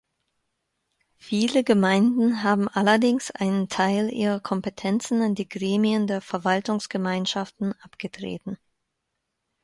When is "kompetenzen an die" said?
4.39-5.47